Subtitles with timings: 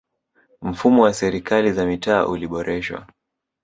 [0.61, 3.07] mfumo wa serikali za mitaa uliboreshwa